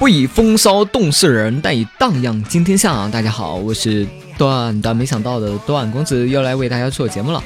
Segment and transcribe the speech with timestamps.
[0.00, 3.06] 不以风骚动世人，但以荡漾惊天下。
[3.08, 4.08] 大家好，我是
[4.38, 7.44] 段段没想到的段公子，又来为大家做节目了。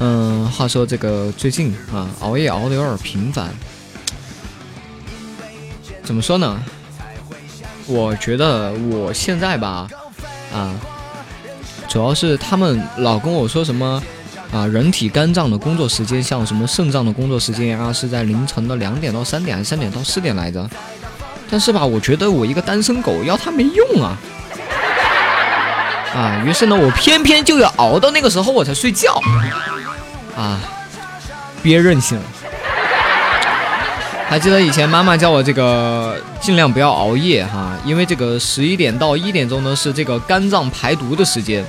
[0.00, 3.48] 嗯，话说这个最近啊，熬夜熬的有点频繁。
[6.02, 6.60] 怎么说呢？
[7.86, 9.86] 我觉得我现在吧，
[10.52, 10.74] 啊，
[11.86, 14.02] 主要是他们老跟我说什么
[14.50, 20.68] 啊，人体肝脏的工作时间，像什么肾脏的工作时间啊，是在凌晨的两点到三点，还是三点到四点来着？
[21.50, 24.16] 但是吧，我觉得我一个单身狗要它没用啊，
[26.14, 29.20] 啊，于是呢，我偏偏就要熬到那个时候我才睡觉，
[30.36, 30.58] 啊，
[31.62, 32.18] 憋任性。
[34.26, 41.64] 还记得以前妈妈叫我这个尽量不要熬夜哈，因为这个十一点到一点钟呢是这个肝脏排毒的时间。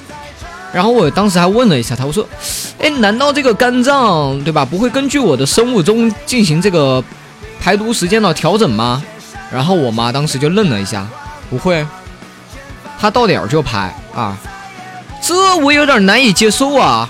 [0.73, 2.27] 然后我当时还问了一下他，我说，
[2.79, 7.03] 哎，难道这个肝脏对吧不会根据我的生物钟进行这个
[7.59, 9.03] 排毒时间的调整吗？
[9.51, 11.07] 然后我妈当时就愣了一下，
[11.49, 11.85] 不会，
[12.99, 14.35] 她到点儿就拍啊，
[15.21, 17.09] 这我有点难以接受啊，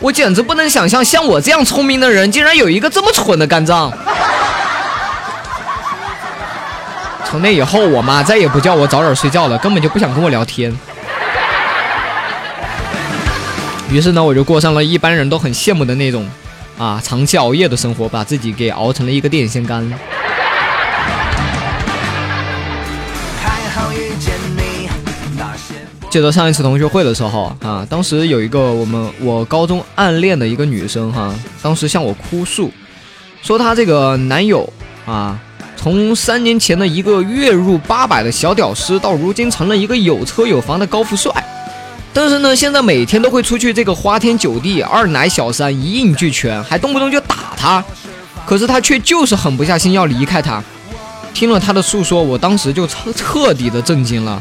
[0.00, 3.92] 我简直不能想象，像我这样聪明的人，竟然有一个这么蠢的肝脏。
[7.28, 10.74] 从那以后，我妈再也不叫我早点睡觉了，根本就不想跟我聊天。
[13.90, 16.28] 于是呢，我就过上了一般人都很羡慕的那种
[16.78, 19.92] 啊，长期熬夜的生活，把自己给熬成了一个电线杆。
[26.08, 32.72] 记得上一次同学会的时候啊，当时有一个我们我高中暗恋的一个女生哈，当时向我哭诉，
[33.42, 34.66] 说她这个男友
[35.04, 35.38] 啊，
[35.76, 41.30] 从三年前的一个月入八百的小屌丝，到如今成了一个有车有房的高富帅，
[42.14, 47.84] 但是呢，现在每天都会出去这个花天酒地，二奶小三一应俱全，还动不动就打她，
[48.46, 50.62] 可是他却就是狠不下心要离开他。
[51.34, 54.40] 听了他的诉说，我当时就彻彻底的震惊了。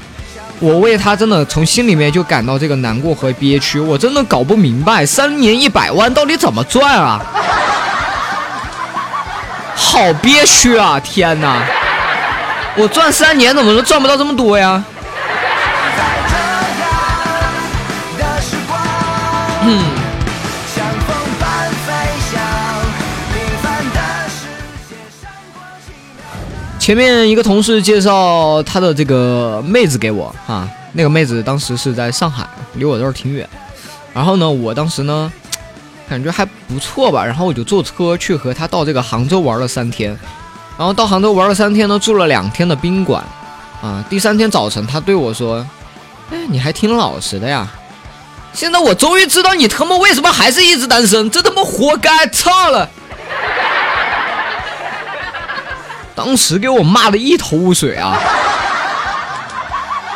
[0.60, 7.22] 我为他真的从心里面就感到这个难过和憋屈，我真的搞不明白三年一百万到底怎么赚啊！
[9.76, 11.00] 好憋屈啊！
[11.04, 11.62] 天哪，
[12.76, 14.84] 我赚三年怎么都赚不到这么多呀？
[19.64, 19.95] 嗯。
[26.86, 33.50] 前面一个同事介绍他的这个妹子给我啊，那个妹子当时是在上海，离我这儿挺远。
[34.14, 35.34] 然后呢，我当时呢，
[36.08, 37.26] 感觉还不错吧。
[37.26, 40.16] 然后我就坐车去和他到这个杭州玩了三天。
[40.78, 43.24] 然后到杭州玩了三天呢，住了两天的宾馆。
[43.82, 45.66] 啊，第三天早晨，他对我说
[46.30, 47.68] ：“哎，你还挺老实的呀。
[48.54, 52.28] 现在我终于知道你他妈为什么还是一直单身，这他妈活该！
[52.28, 52.88] 操了！”
[56.16, 58.18] 当时给我骂的一头雾水啊！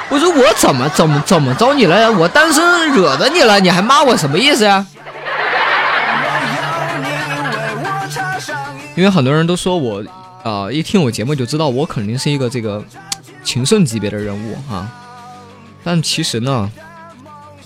[0.09, 2.11] 我说我怎么怎么怎么着你了？
[2.11, 3.59] 我单身惹着你了？
[3.59, 4.85] 你还骂我什么意思呀？
[8.95, 10.03] 因为很多人都说我
[10.43, 12.83] 啊，一听我节目就知道我肯定是一个这个
[13.43, 14.87] 情圣级别的人物哈。
[15.83, 16.71] 但其实呢，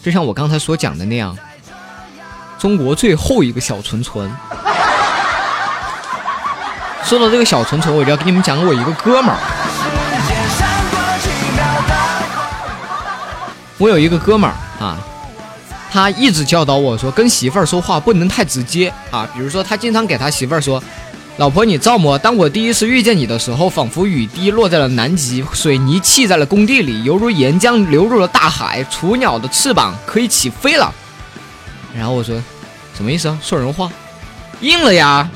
[0.04, 1.38] 就像我刚才所讲的那样，
[2.60, 4.30] 中国最后一个小纯纯。
[7.14, 9.38] 说到这个小纯纯，我就要给你们讲我一个哥们儿。
[13.78, 14.98] 我有一个哥们儿啊，
[15.92, 19.30] 他一直教导我说，跟媳妇儿说话不能太直接啊。
[19.32, 20.84] 比如说，他经常给他媳妇儿说
[21.38, 22.18] ：“老婆，你照么？
[22.18, 30.92] 当我第一次遇见你的时候，仿佛雨滴落在了南极，水泥砌在了工地里，犹如岩浆流入了大海，雏鸟的翅膀可以起飞了。”
[31.96, 32.42] 然后我说
[32.98, 33.38] ：“什么意思啊？
[33.40, 33.88] 说人话，
[34.62, 35.30] 硬了呀。”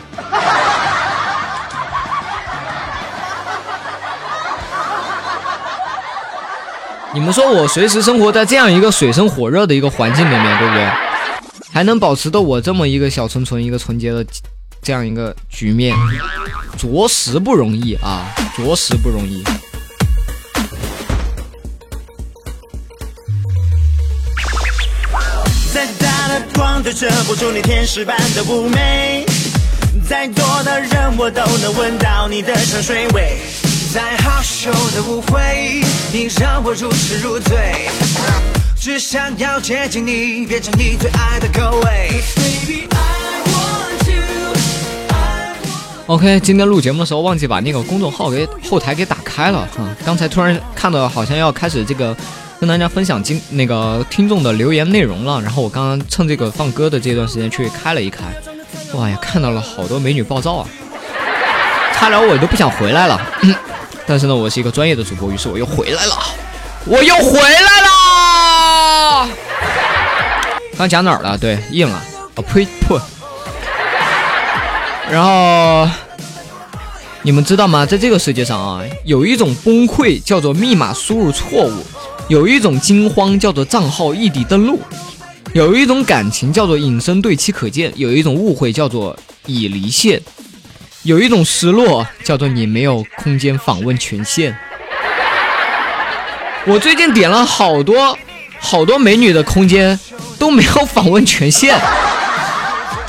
[7.14, 10.88] 你们说我随时生活在这样一个水深火热的一个环境里面，对不对？
[11.72, 14.26] 还能保持的我这么一个小纯纯、一个纯洁的
[14.82, 15.96] 这样一个局面，
[16.78, 19.44] 着实不容易啊，着实不容易。
[25.74, 29.26] 再大的光都遮不住你天使般的妩媚，
[30.08, 33.38] 再多的人我都能闻到你的香水味。
[33.98, 35.82] 再好羞的误会，
[36.14, 37.90] 你让我如痴如醉，
[38.80, 42.22] 只想要接近你，变成你最爱的口味。
[46.06, 52.16] OK，今天录节目的时候忘记把那个公众号给后台给打开了哈，刚才突然看到好像要开始这个
[52.60, 58.26] 跟大家分享今那个听众的留言内容了，然后我刚刚趁这个放歌的这段时间去开了一开，
[58.94, 60.70] 哇呀，看到了好多美女爆照啊，
[61.96, 63.20] 差点我都不想回来了。
[64.08, 66.18] 但是呢，我是一个专业的主播，于是我又回来了，
[66.86, 69.30] 我又回来了。
[70.78, 71.38] 刚讲哪儿了？
[71.38, 72.02] 对，硬了。
[72.36, 73.02] 哦呸破。
[75.12, 75.90] 然后
[77.22, 77.86] 你们知道吗？
[77.86, 81.86] 在这个世界上啊，有一种崩溃叫做密码输入错误，
[82.30, 84.80] 有一种惊慌叫做账号异地登录，
[85.54, 90.22] 有一种感情叫做隐身对其可见，有一种误会叫做已离线。
[91.08, 94.54] 有一种失落，叫做你没有空间访问权限。
[96.66, 98.18] 我最近点了好多
[98.60, 99.98] 好多美女的空间，
[100.38, 101.80] 都没有访问权限。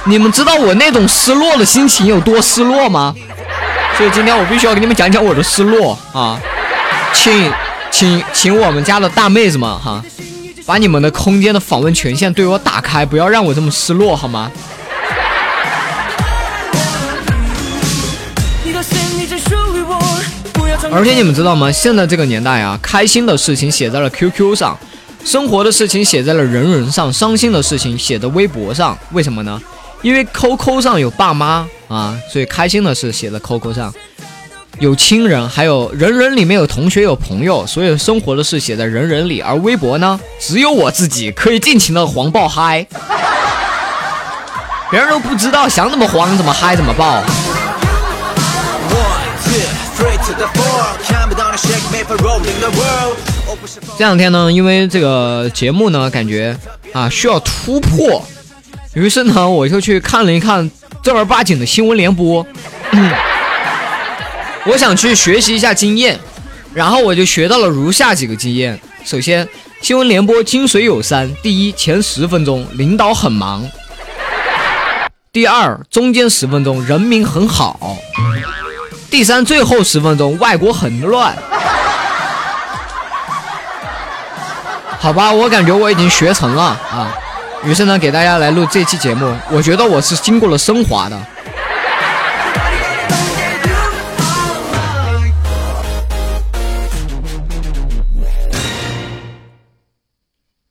[0.04, 3.12] 你们知道我那种失落的心情有多失落吗？
[3.96, 6.40] 所以今天我必须要给你们讲讲我的失落啊！
[7.12, 7.52] 请
[7.90, 10.00] 请请我们家的大妹子们哈，
[10.64, 14.52] 把你们的空间的访问权限对我打开，不要让我这么失落好吗？
[20.90, 21.70] 而且你们知道吗？
[21.70, 24.76] 现在这个年代啊，开心的事情写在了 QQ 上，
[25.24, 28.96] 生活的事情写在了人人上，伤心的事情写在微博上。
[29.12, 29.60] 为什么呢？
[30.02, 33.92] 因为 QQ 上有爸妈啊，所以开心的事写在 QQ 上，
[34.80, 39.40] 有亲人，还有人人里面有同学有朋友，所以生活的事写在人人里。
[39.40, 42.84] 而微博呢，只有我自己可以尽情的黄爆嗨，
[44.90, 47.22] 别人都不知道，想怎么黄怎么嗨怎么爆。
[53.96, 56.56] 这两天呢，因为这个节目呢，感觉
[56.92, 58.24] 啊需要突破，
[58.94, 60.70] 于是呢，我就去看了一看
[61.02, 62.46] 正儿八经的新闻联播。
[64.66, 66.16] 我想去学习一下经验，
[66.72, 69.48] 然后我就学到了如下几个经验：首先，
[69.80, 73.62] 新闻联播精髓有三：第一，前十分钟领导很忙；
[75.32, 77.96] 第二，中间十分钟人民很好。
[79.10, 81.34] 第三，最后十分钟，外国很乱。
[85.00, 87.16] 好吧，我感觉我已经学成了啊。
[87.64, 91.18] 于是呢，给大家来录这期节目，我觉得我是经过了升华的。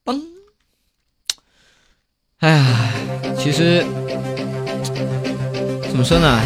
[0.05, 0.21] 嘣！
[2.39, 2.65] 哎呀，
[3.37, 3.85] 其实
[5.89, 6.39] 怎么说呢？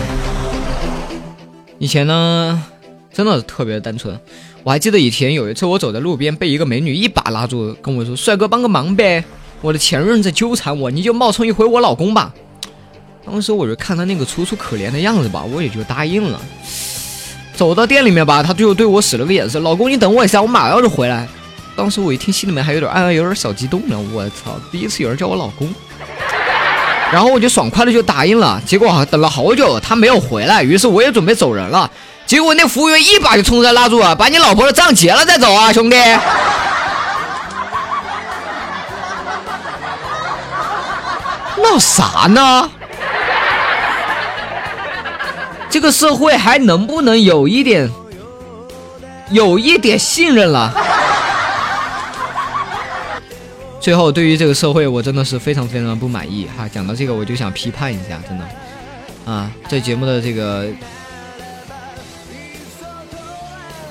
[1.82, 2.64] 以前呢，
[3.12, 4.16] 真的特别单纯。
[4.62, 9.24] 我还记得以前有一次，我走在路边，被一个美女一把拉住，跟我说：“帅哥，帮个忙呗，
[9.62, 12.32] 我的前任在纠缠我，你就冒充一回我老公吧。”
[13.26, 16.40] 当时我就看他那个楚楚可怜的样子吧，我也就答应了。
[17.56, 21.28] 走到店里面吧，他就对我使了个眼色：“老公，你等我一下，我马上就回来。”
[21.76, 24.00] 当时我一听，心里面还有点暗暗有点小激动呢。
[24.14, 25.68] 我操，第一次有人叫我老公。
[27.12, 31.92] 然后我就爽快的就答应了，结果等了好久他没有回来，于是我也准备走人了，
[32.26, 35.98] 结果那服务员一把就冲出来拉住了，把你老婆的账结了再走啊，兄弟！
[41.62, 42.70] 闹啥呢？
[45.70, 47.90] 这个社会还能不能有一点，
[49.30, 50.74] 有一点信任了？
[53.82, 56.70] 最后，对于这个社会，我真的是非常非常不满意哈。
[56.70, 58.46] 讲到这个，我就想批判一下，真的
[59.26, 60.68] 啊，这节目的这个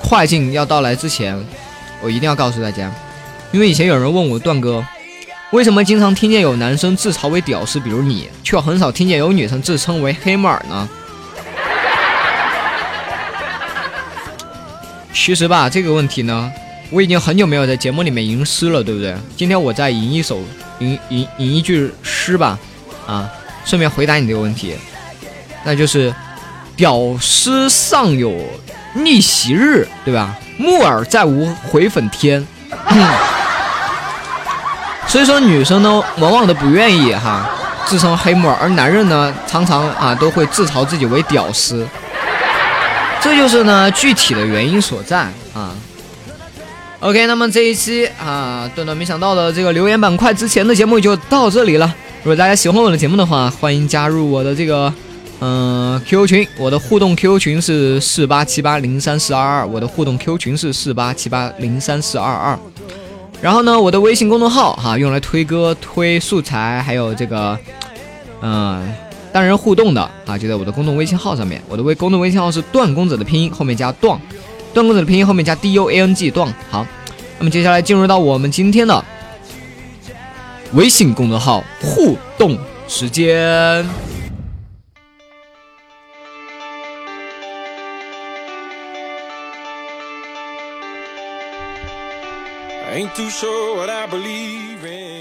[0.01, 1.37] 快进要到来之前，
[2.01, 2.89] 我一定要告诉大家，
[3.51, 4.87] 因为以前有人问我段哥，
[5.51, 10.89] 为什么经常听见有男生自嘲为屌丝，比如你，却很少听见有女生自称为黑木耳呢？
[15.13, 16.53] 其实吧，这个问题呢。
[16.91, 19.15] 我已经很久没有在节目里面吟诗了，对不对？
[19.37, 20.41] 今天我再吟一首，
[20.81, 22.59] 吟吟吟一句诗吧，
[23.07, 23.31] 啊，
[23.65, 24.75] 顺便回答你这个问题，
[25.65, 26.13] 那就是
[26.75, 28.35] “屌丝尚有
[28.95, 30.35] 逆袭日”，对吧？
[30.59, 32.45] 木耳再无回粉天。
[35.07, 37.49] 所以说，女生呢，往往都不愿意哈
[37.87, 41.87] 自称黑木耳，而男人呢，常常啊都会自嘲自己为屌丝，
[43.21, 45.19] 这就是呢具体的原因所在
[45.55, 45.73] 啊。
[47.01, 51.95] OK，那么这一期啊，段段没想到的这个留言板块之前的节目就到这里了。
[52.23, 54.93] 如果大家喜欢我的节目的话，欢迎加入我的这个
[55.41, 62.59] 嗯 QQ 群，我的互动 QQ 群是四八七八零三四二二，我的互动 QQ 群是四八七八零三四二二。
[63.41, 67.59] 然后呢，我的微信公众号哈，用来推歌、推素材，还有这个
[68.43, 68.93] 嗯
[69.33, 71.63] 单人互动的啊，就在我的公众微信号上面。
[71.67, 74.21] 我的微公众微信号是段公子的拼音后面加段。
[74.73, 76.53] 段公子的拼音后面加 D U A N G 段。
[76.71, 76.87] 好，
[77.39, 79.05] 那么接下来进入到我们今天的
[80.73, 83.85] 微信公众号互动时间。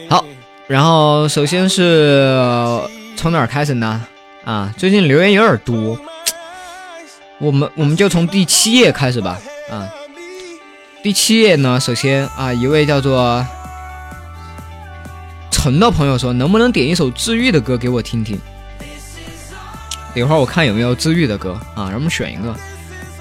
[0.10, 0.26] 好，
[0.68, 2.36] 然后首先是
[3.16, 4.02] 从哪儿开始呢？
[4.44, 5.98] 啊，最近留言有点多，
[7.40, 9.40] 我们我们就从第七页开始吧。
[9.70, 9.88] 啊，
[11.02, 13.46] 第七页呢，首先啊，一位叫做
[15.50, 18.40] 陈的朋友说，能不能点一首治愈的歌给我听听？
[20.14, 22.54] 等会儿我看有没有治愈的歌啊，让我们选一个。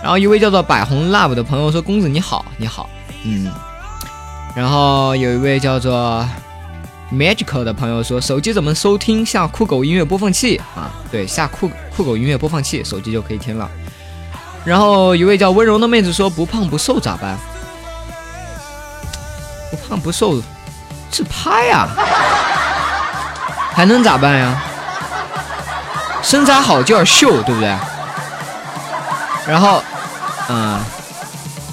[0.02, 2.88] 然后一位叫做百红 love 的朋友说，公子你好，你好，
[3.24, 3.50] 嗯。
[4.56, 6.26] 然后有一位叫做
[7.12, 9.24] magical 的朋友说，手机怎么收听？
[9.24, 13.70] 下酷狗音乐播放器啊，对，下酷酷狗音乐播放器，手机就可以听了。
[14.64, 17.38] 然后一位叫温柔的妹子说：“不胖不瘦咋办？
[19.70, 20.42] 不胖不瘦，
[21.10, 21.88] 自拍呀，
[23.72, 24.62] 还能咋办呀？
[26.22, 27.68] 身材好就要秀，对不对？”
[29.48, 29.82] 然后，
[30.50, 30.78] 嗯，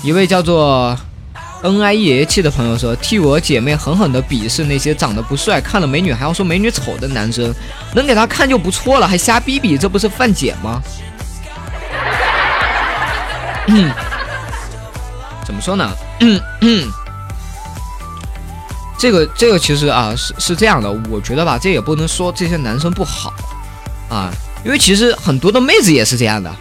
[0.02, 0.98] 一位叫做
[1.62, 7.54] N I E H 的朋友说：“替我姐妹狠狠的鄙视那些长得不帅、看了美女还要说美女丑的男生，
[7.94, 10.82] 能给他看就不错了，还瞎逼逼，这不是犯贱吗？”
[13.68, 13.92] 嗯，
[15.46, 15.92] 怎么说呢？
[16.20, 16.88] 嗯嗯，
[18.98, 23.34] 这个这个其实啊是是这样的，我觉得吧，这也不能说这些男生不好
[24.10, 24.32] 啊，
[24.64, 26.54] 因为其实很多的妹子也是这样的，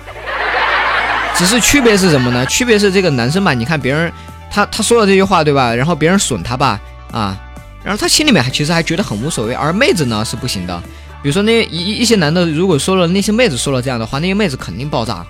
[1.37, 2.45] 只是区别是什么呢？
[2.47, 4.13] 区别是这个男生吧，你看别人
[4.51, 5.75] 他他说了这句话对吧？
[5.75, 6.81] 然后别人损他吧
[7.13, 7.37] 啊，
[7.85, 10.83] 然后他心里面还其实还觉得很无所谓，而妹子呢是不行的。
[11.23, 15.25] 比如说那一一些男的如果说了那些妹子说了这样的话，那些妹子肯定爆炸。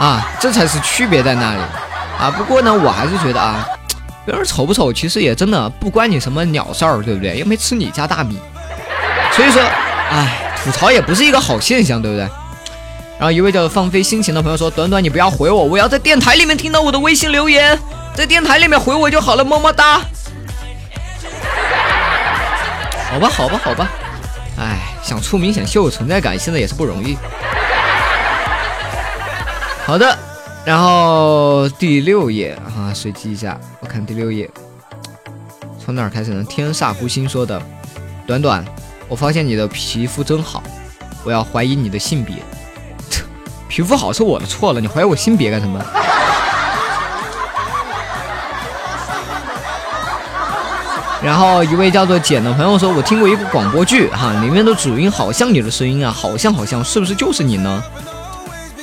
[0.00, 1.60] 啊，这才是区别在那里
[2.18, 2.30] 啊！
[2.30, 3.68] 不过呢，我还是觉得啊，
[4.24, 7.36] 别人丑不丑，其实也真的不关你什么鸟事儿，对不对？
[7.38, 8.38] 又没吃你家大米，
[9.32, 9.62] 所以说，
[10.10, 12.26] 哎，吐槽也不是一个好现象，对不对？
[13.18, 17.78] 然后一位叫做放飞心情的朋友说：“短短你不要回我，我要在电台里面听到我的微信留言，
[18.14, 20.00] 在电台里面回我就好了，么么哒。”
[23.12, 23.90] 好吧，好吧，好吧，
[24.58, 27.18] 哎，想出名想秀存在感，现在也是不容易。
[29.86, 30.16] 好的，
[30.64, 34.48] 然后第六页啊，随机一下，我看第六页，
[35.84, 36.44] 从哪儿开始呢？
[36.44, 37.60] 天煞孤星说的，
[38.24, 38.64] 短短，
[39.08, 40.62] 我发现你的皮肤真好，
[41.24, 42.36] 我要怀疑你的性别。
[43.68, 45.84] 皮肤好是我的错了，你怀疑我性别干什么？
[51.22, 57.82] 然后一位叫做简的朋友说，我听过一个广播剧哈，里面的主音好像你的声音啊，好像好像，是不是就是你呢？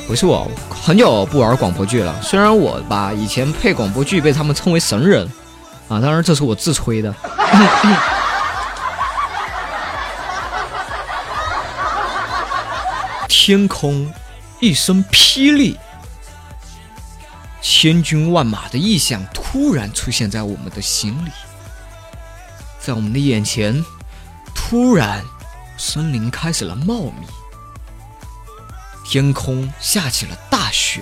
[0.07, 2.17] 不是我，很久不玩广播剧了。
[2.21, 5.29] 虽然我吧以前配广播剧被他们称为神人，
[5.89, 7.13] 啊，当然这是我自吹的。
[13.27, 14.09] 天空
[14.61, 15.77] 一声霹雳，
[17.61, 21.31] 千军万马的异象突然出现在我们的心里，
[22.79, 23.83] 在我们的眼前，
[24.55, 25.21] 突然
[25.77, 27.27] 森林开始了茂密。
[29.09, 31.01] 天空下起了大雪，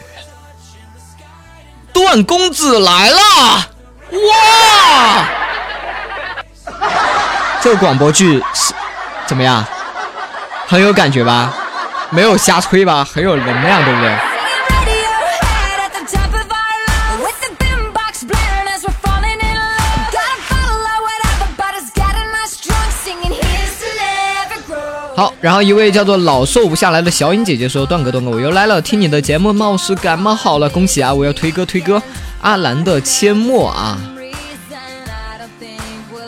[1.92, 3.18] 段公子来了！
[4.12, 5.26] 哇，
[7.62, 8.76] 这个广播剧是
[9.26, 9.66] 怎么样？
[10.68, 11.52] 很有感觉吧？
[12.12, 13.04] 没有瞎吹吧？
[13.04, 14.16] 很有能量，对不对？
[25.16, 31.14] 好，然后一位叫做老瘦不下来的小影姐姐说：“段哥，段哥，我又来了，听你的节目，貌似感冒好了，恭喜啊！
[31.14, 32.04] 我要推歌推歌，
[32.42, 33.98] 阿兰的阡陌啊，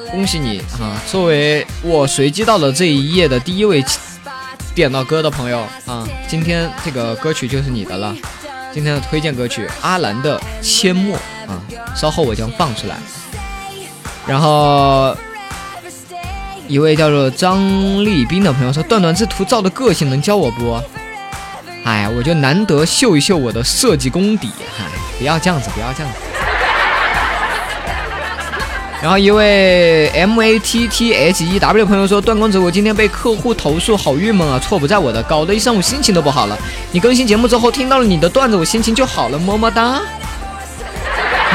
[0.09, 0.95] 恭喜你啊！
[1.11, 3.83] 作为我随机到了这一页的第一位
[4.73, 8.15] 点到歌的朋友啊，今天这个歌曲就是你的了，
[8.73, 11.59] 今天的推荐歌曲阿兰的阡陌啊，
[11.93, 12.95] 稍后我将放出来，
[14.25, 15.13] 然后。”
[16.67, 17.61] 一位叫做张
[18.03, 20.77] 立斌的朋友说：“段段这图照的个性能教我不？
[21.85, 24.83] 哎，我就难得秀一秀我的设计功底，嗨，
[25.17, 26.19] 不要这样子，不要这样子。
[29.01, 36.57] ”然后一位 M A T T H E W 朋友说：“段公子，我今天被客户投诉，好郁闷啊，错不在我的，搞得一上午心情都不好了。
[36.91, 40.01] 你更新节目之后，听到了你的段子，我心情就好了，么么哒，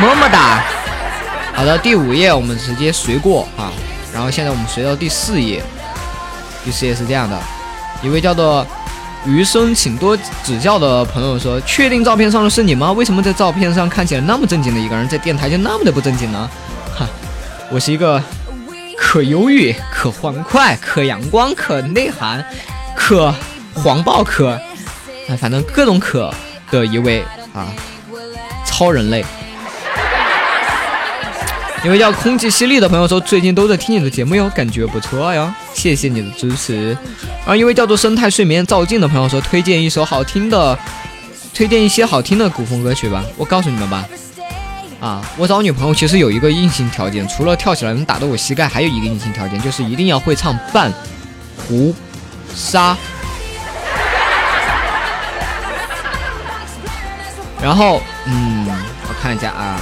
[0.01, 0.65] 么么哒。
[1.53, 3.71] 好的，第五页我们直接随过啊。”
[4.13, 5.63] 然后现在我们随到第四页，
[6.65, 7.39] 第四页是这样的，
[8.03, 8.67] 一位叫做
[9.25, 12.93] 余生请多指教的朋友说：“确定照片上的是你吗？
[12.93, 16.51] 为什么在照片上看起来那么正经的一个人，在电台就那么的不正经呢？”
[16.95, 17.09] 哈，
[17.71, 18.23] 我是一个
[18.99, 22.45] 可忧郁、可欢快、可阳光、可内涵、
[22.95, 23.33] 可
[23.75, 24.61] 黄暴、可啊，
[25.41, 26.33] 反正各种可
[26.71, 27.73] 的一位啊，
[28.67, 29.25] 超人类。
[31.85, 36.97] 一位叫空气犀利的朋友说，最近都在听你的节目哟，感觉不错哟，谢谢你的支持。
[37.45, 40.79] 而一位叫做生态睡眠照镜的朋友说，推荐一首好听的，
[41.53, 43.25] 推荐一些好听的古风歌曲吧。
[43.37, 44.07] 我告诉你们吧，
[45.01, 50.93] 啊，我找女朋友其实有一个硬性条件，除了跳起来能打到我膝盖，还有一个硬性条件，就是一定要会唱半
[51.57, 51.93] 胡
[52.55, 52.97] 沙。
[57.61, 58.67] 然后，嗯，
[59.09, 59.81] 我看一下啊。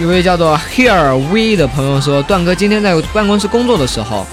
[0.00, 4.24] 一位叫做 Here We 的朋友说：“段哥今天在办公室工作的时候，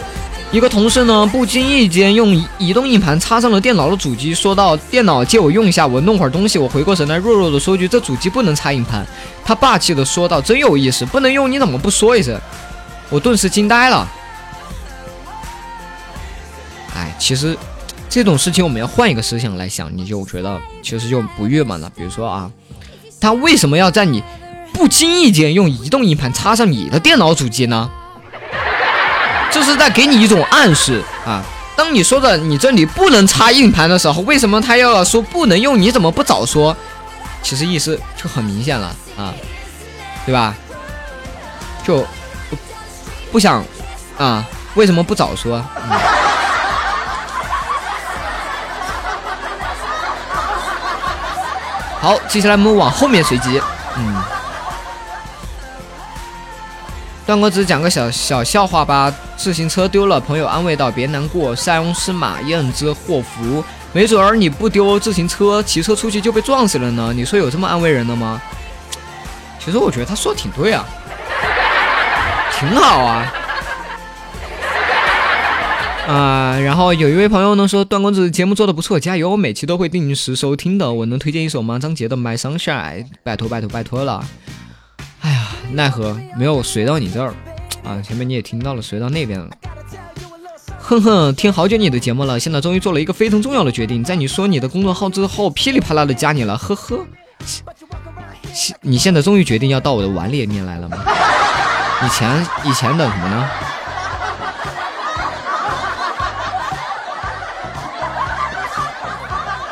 [0.51, 6.59] 一个同事呢不经意间用移动硬盘插上了电脑的主机，说到电脑借我用一下，我弄会儿东西。
[6.59, 9.03] 我回过神来，弱弱的说句：这主机不能插硬盘。
[9.43, 12.39] 他霸气的说道：真有意思，不能用你怎么不说一声？
[13.09, 14.07] 我顿时惊呆了。
[16.93, 17.57] 哎，其实
[18.07, 21.91] 这种事情我们要换一个思想来想，你就觉得其实就不郁闷了。
[21.97, 22.51] 比如说啊，
[23.19, 24.23] 他为什么要在你？”
[24.75, 27.89] 不经意间用移动硬盘插上你的电脑主机呢？
[29.49, 31.41] 这是在给你一种暗示啊！
[31.77, 35.81] 当你说的你这里不能插硬盘的时候，为什么他要说不能用？
[35.81, 36.75] 你怎么不早说？
[37.41, 39.33] 其实意思就很明显了啊，
[40.25, 40.53] 对吧？
[41.85, 42.05] 就
[43.31, 43.63] 不想
[44.17, 44.43] 啊？
[44.73, 45.63] 为什么不早说？
[45.83, 45.89] 嗯
[52.01, 53.61] 好，接下来我们往后面随机，
[53.97, 54.34] 嗯。
[57.25, 59.13] 段公子讲个小小笑话吧。
[59.35, 63.63] 自行车丢了，朋友安慰道：“别难过，塞翁失马，焉知祸福？
[63.91, 67.11] 没准儿你不丢自行车，骑车出去就被撞死了呢。
[67.15, 68.41] 你说有这么安慰人的吗？”
[69.59, 70.85] 其实我觉得他说的挺对啊，
[72.59, 73.33] 挺好啊。
[76.07, 79.31] 啊， 然后有一位朋友呢说：“段公子节目做的不错，加油！
[79.31, 80.93] 我每期都会定时收听的。
[80.93, 81.79] 我能推荐一首吗？
[81.79, 84.23] 张杰的《My Sunshine》，拜托拜托拜托了。”
[85.75, 87.33] 奈何没有随到你这儿
[87.83, 88.01] 啊！
[88.01, 89.49] 前面你也听到了，随到那边了。
[90.79, 97.05] 哼哼，听好久你的节目了，现在终于做了一个非常重要的决定，在你说你的公众号之后，噼里啪啦的加你了，呵呵。
[98.81, 100.97] 你现在终于决定要到我的碗里面来了吗？
[102.05, 103.49] 以前以前等什么呢？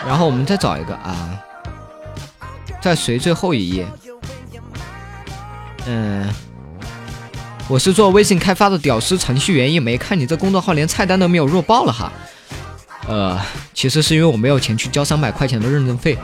[0.06, 1.40] 然后我们再找一个啊，
[2.82, 3.88] 再随最后一页。
[5.86, 6.30] 嗯，
[7.68, 12.12] 我是做微信开发的屌丝程序员一枚，看你这公众号连菜单都没有，弱爆了哈。
[13.08, 13.40] 呃，
[13.74, 16.18] 其实是因为我没有钱去交三百块钱的认证费。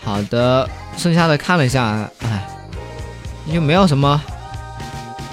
[0.00, 2.48] 好的，剩下的看了一下，哎，
[3.52, 4.20] 就没有什么。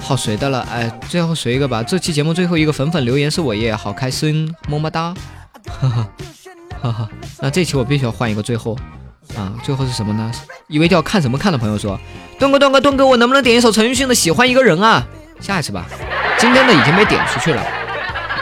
[0.06, 1.82] 好随的了，哎，最后随一个吧。
[1.82, 5.12] 这期节目最后一个粉粉留言是我耶，好开心，么么哒，
[5.68, 6.08] 哈哈
[6.80, 7.10] 哈哈。
[7.40, 8.78] 那这期我必须要换一个最后
[9.36, 10.32] 啊，最后是什么呢？
[10.68, 12.00] 一位叫看什么看的朋友说，
[12.38, 15.04] 段哥段哥段哥，我能不能点一首陈奕迅的《喜欢一个人》啊？
[15.40, 15.88] 下一次吧，
[16.38, 17.66] 今天的已经被点出去了。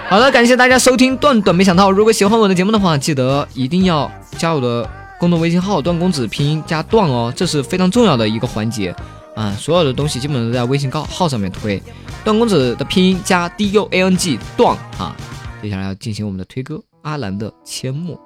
[0.09, 4.85] 好的，感谢大家收听段段没想到，如果喜欢我的节目的话，记得一定要加我的
[5.17, 8.93] 公众微信号段公子拼音加段哦，这是非常重要的一个环节。
[9.35, 11.81] 啊，所有的东西基本都在微信号号上面推，
[12.23, 15.15] 段公子的拼音加 D U A N G 段啊，
[15.61, 18.19] 接下来要进行我们的推歌，阿兰的阡陌。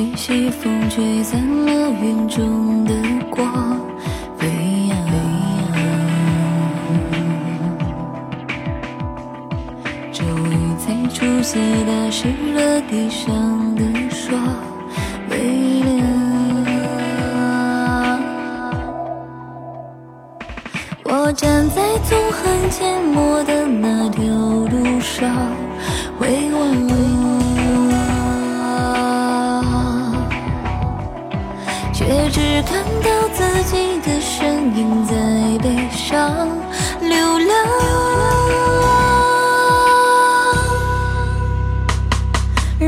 [0.00, 2.94] 气息，风吹散了云中的
[3.28, 3.78] 光，
[4.38, 4.48] 飞
[4.88, 4.96] 扬。
[10.10, 14.40] 终于在初色打湿了地上的霜，
[15.30, 15.90] 微凉。
[21.04, 25.28] 我站在纵横阡陌的那条路上，
[32.70, 35.14] 看到自己的身影在
[35.58, 36.48] 悲伤
[37.00, 37.50] 流浪。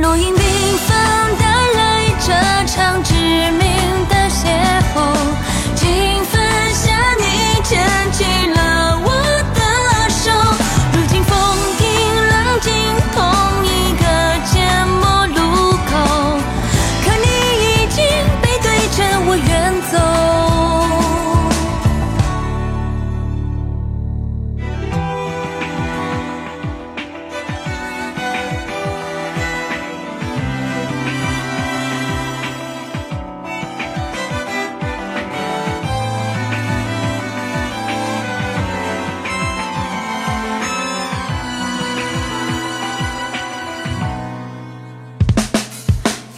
[0.00, 0.38] 落英缤
[0.86, 1.11] 纷。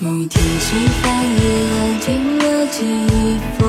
[0.05, 1.03] 雨停，起风
[1.41, 3.64] 也安静了记忆。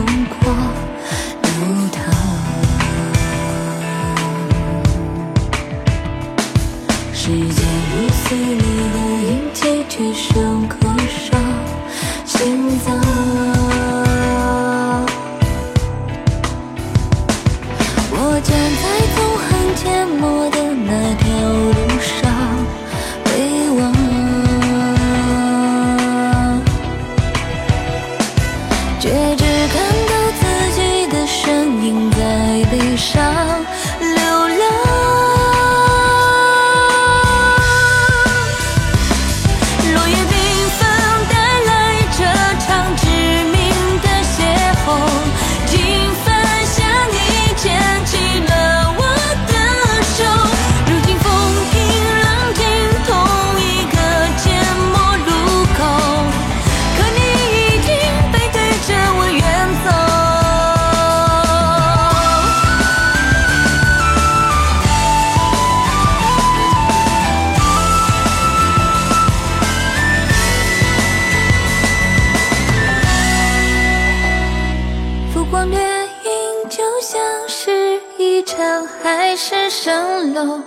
[79.26, 80.62] 海市蜃楼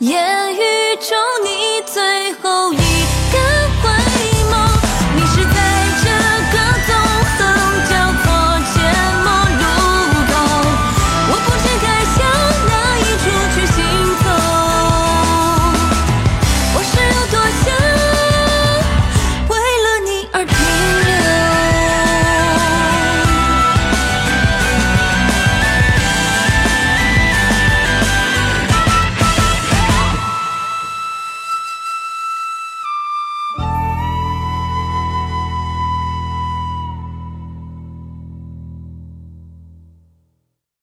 [0.00, 2.89] 烟雨中你最后一